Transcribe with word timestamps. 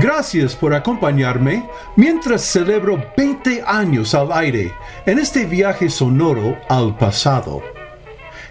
Gracias 0.00 0.54
por 0.54 0.74
acompañarme 0.74 1.66
mientras 1.96 2.42
celebro 2.42 3.02
20 3.16 3.64
años 3.66 4.14
al 4.14 4.30
aire 4.30 4.70
en 5.06 5.18
este 5.18 5.46
viaje 5.46 5.88
sonoro 5.88 6.58
al 6.68 6.94
pasado. 6.98 7.62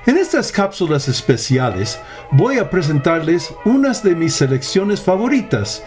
En 0.08 0.17
estas 0.17 0.52
cápsulas 0.52 1.08
especiales 1.08 2.00
voy 2.31 2.58
a 2.58 2.67
presentarles 2.67 3.53
unas 3.63 4.02
de 4.02 4.16
mis 4.16 4.34
selecciones 4.34 5.00
favoritas 5.00 5.84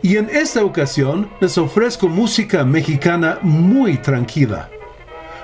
y 0.00 0.16
en 0.16 0.30
esta 0.30 0.64
ocasión 0.64 1.28
les 1.40 1.58
ofrezco 1.58 2.08
música 2.08 2.64
mexicana 2.64 3.40
muy 3.42 3.98
tranquila. 3.98 4.70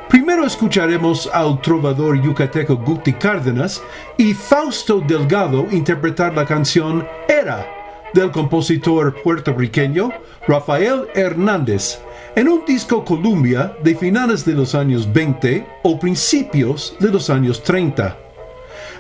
Primero 0.09 0.46
escucharemos 0.46 1.29
al 1.33 1.60
trovador 1.60 2.23
yucateco 2.23 2.77
Guti 2.77 3.15
Cárdenas 3.15 3.83
y 4.16 4.33
Fausto 4.33 5.01
Delgado 5.01 5.66
interpretar 5.73 6.35
la 6.35 6.46
canción 6.46 7.05
Era 7.27 7.76
del 8.16 8.30
compositor 8.30 9.15
puertorriqueño 9.23 10.11
Rafael 10.48 11.07
Hernández 11.15 12.01
en 12.34 12.48
un 12.48 12.65
disco 12.65 13.05
Columbia 13.05 13.77
de 13.84 13.95
finales 13.95 14.45
de 14.45 14.54
los 14.54 14.74
años 14.74 15.13
20 15.13 15.66
o 15.82 15.99
principios 15.99 16.96
de 16.99 17.10
los 17.10 17.29
años 17.30 17.63
30. 17.63 18.18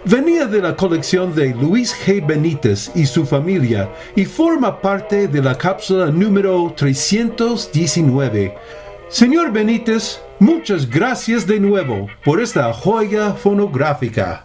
Venía 0.04 0.46
de 0.46 0.60
la 0.60 0.76
colección 0.76 1.34
de 1.34 1.54
Luis 1.54 1.96
G. 2.04 2.24
Benítez 2.24 2.90
y 2.94 3.06
su 3.06 3.24
familia 3.26 3.90
y 4.14 4.26
forma 4.26 4.80
parte 4.80 5.28
de 5.28 5.42
la 5.42 5.56
cápsula 5.56 6.06
número 6.06 6.72
319. 6.76 8.54
Señor 9.08 9.50
Benítez, 9.50 10.20
muchas 10.38 10.88
gracias 10.88 11.46
de 11.46 11.58
nuevo 11.58 12.06
por 12.22 12.40
esta 12.40 12.72
joya 12.72 13.32
fonográfica. 13.32 14.44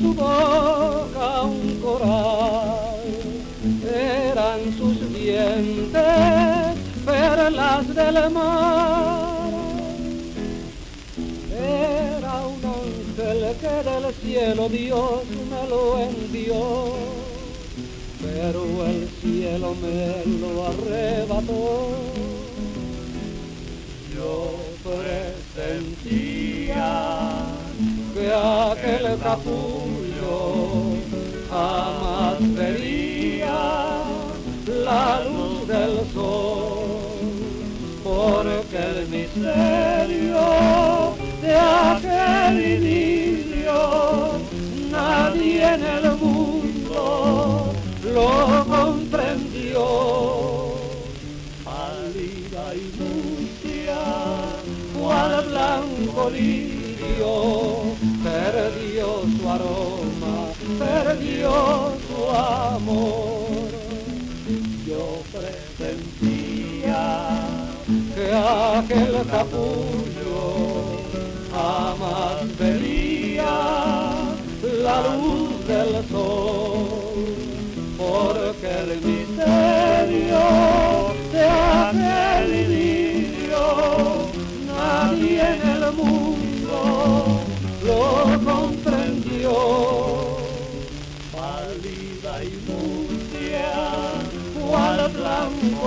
su 0.00 0.14
boca 0.14 1.42
un 1.42 1.78
coral, 1.82 3.00
eran 3.84 4.60
sus 4.78 5.12
dientes 5.12 6.76
perlas 7.04 7.94
del 7.94 8.30
mar. 8.30 9.50
Era 11.52 12.46
un 12.46 12.60
ángel 12.64 13.56
que 13.60 13.74
del 13.88 14.14
cielo 14.14 14.68
Dios 14.68 15.22
me 15.50 15.68
lo 15.68 16.00
envió, 16.00 16.94
pero 18.22 18.86
el 18.86 19.08
cielo 19.20 19.74
me 19.82 20.24
lo 20.40 20.66
arrebató. 20.66 21.90
Yo 24.14 24.60
presentía 26.80 27.44
que 28.14 28.32
aquel 28.32 29.18
capullo 29.18 30.96
jamás 31.50 32.38
vería 32.54 34.02
la 34.66 35.22
luz 35.24 35.68
del 35.68 35.94
sol, 36.12 37.32
porque 38.02 38.78
el 38.78 39.08
misterio 39.08 40.46
de 41.42 41.56
aquel 41.56 42.56
inicio 42.78 43.78
nadie 44.90 45.74
en 45.74 45.82
el 45.84 46.16
mundo 46.16 47.72
lo 48.14 48.64
comprendió. 48.66 50.30
al 55.10 55.44
blanco 55.48 56.30
lirio, 56.30 56.69
perdió 58.22 59.06
su 59.36 59.48
aroma, 59.48 60.52
perdió 60.78 61.96
su 62.06 62.20
amor. 62.30 63.70
Yo 64.86 65.22
presentía 65.32 67.02
que 68.14 68.26
aquel 68.34 69.12
capullo 69.30 69.99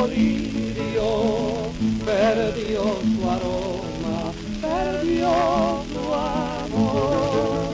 lirio, 0.07 1.71
perdió 2.05 2.83
su 3.01 3.29
aroma, 3.29 4.31
perdió 4.61 5.83
su 5.91 6.13
amor. 6.13 7.73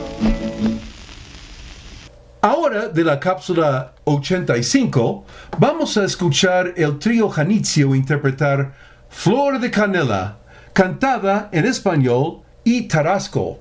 Ahora 2.41 2.87
de 2.87 3.03
la 3.03 3.19
cápsula 3.19 3.93
85 4.05 5.25
vamos 5.57 5.97
a 5.97 6.05
escuchar 6.05 6.73
el 6.77 6.97
trío 6.97 7.29
Janitzio 7.29 7.93
interpretar 7.93 8.73
Flor 9.09 9.59
de 9.59 9.69
Canela 9.69 10.37
cantada 10.71 11.49
en 11.51 11.65
español 11.65 12.41
y 12.63 12.87
tarasco. 12.87 13.59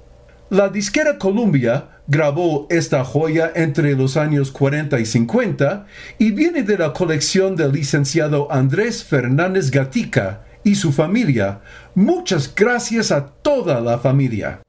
La 0.51 0.71
disquera 0.71 1.19
Columbia 1.19 1.89
grabó 2.07 2.67
esta 2.71 3.05
joya 3.05 3.53
entre 3.55 3.95
los 3.95 4.17
años 4.17 4.51
40 4.51 4.99
y 4.99 5.05
50 5.05 5.87
y 6.19 6.31
viene 6.31 6.63
de 6.63 6.79
la 6.79 6.95
colección 6.95 7.55
del 7.55 7.73
licenciado 7.73 8.51
Andrés 8.51 9.05
Fernández 9.05 9.71
Gatica 9.71 10.45
y 10.65 10.77
su 10.77 10.93
familia. 10.93 11.61
Muchas 11.95 12.55
gracias 12.55 13.13
a 13.13 13.27
toda 13.27 13.83
la 13.83 13.99
familia. 13.99 14.63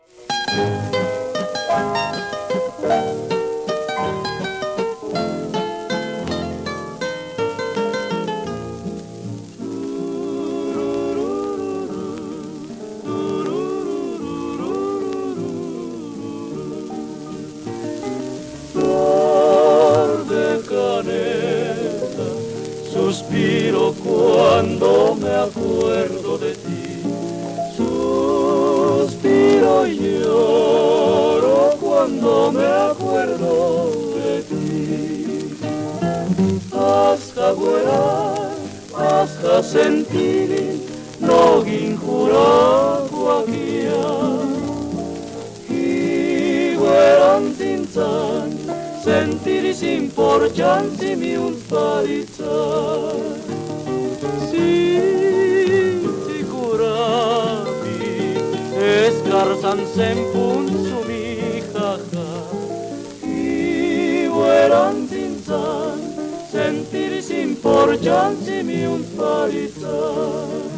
Hasta 39.60 39.80
sentir, 39.80 40.80
no 41.20 41.64
ginjura 41.64 43.02
guagia. 43.12 44.06
Y 45.70 46.76
gueran 46.76 47.54
tintan, 47.58 48.58
sentir 49.04 49.76
sin 49.76 50.12
por 50.12 50.52
chansi 50.54 51.16
mi 51.16 51.36
un 51.36 51.56
parizar. 51.70 53.16
Si 54.50 55.10
sentir 67.30 67.46
sin 67.46 67.56
por 67.56 68.00
chansi 68.00 68.64
mi 68.64 68.86
un 68.86 69.04
parizar. 69.16 70.69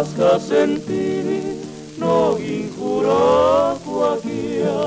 Hasta 0.00 0.40
sentir, 0.40 1.58
no 1.98 2.38
injura 2.38 3.74
cualquiera 3.84 4.80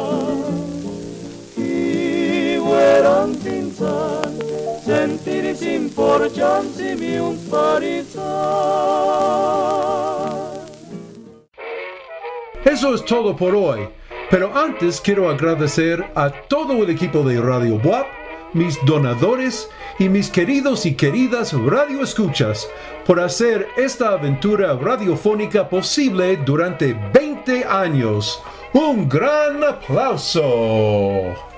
y 1.56 2.58
gueran 2.58 3.36
tintan, 3.36 4.34
sentir 4.84 5.56
sin 5.56 5.92
por 5.92 6.34
chansi 6.34 6.96
mi 6.96 7.18
un. 7.18 7.44
Eso 12.66 12.96
es 12.96 13.06
todo 13.06 13.36
por 13.36 13.54
hoy, 13.56 13.88
pero 14.32 14.52
antes 14.58 15.00
quiero 15.00 15.30
agradecer 15.30 16.04
a 16.16 16.32
todo 16.48 16.74
el 16.82 16.90
equipo 16.90 17.22
de 17.22 17.40
Radio 17.40 17.80
WAP, 17.84 18.08
mis 18.54 18.78
donadores 18.86 19.70
y 20.00 20.10
mis 20.10 20.30
queridos 20.30 20.86
y 20.86 20.96
queridas 20.96 21.54
radioescuchas 21.54 22.70
por 23.06 23.20
hacer 23.20 23.68
esta 23.78 24.14
aventura 24.14 24.74
radiofónica 24.74 25.70
posible 25.70 26.38
durante 26.38 26.94
20 27.14 27.66
años. 27.66 28.42
Un 28.74 29.08
gran 29.08 29.64
aplauso. 29.64 31.53